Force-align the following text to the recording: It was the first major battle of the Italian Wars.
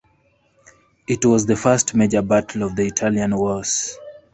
It 1.07 1.23
was 1.25 1.45
the 1.45 1.55
first 1.55 1.93
major 1.93 2.23
battle 2.23 2.63
of 2.63 2.75
the 2.75 2.87
Italian 2.87 3.37
Wars. 3.37 3.95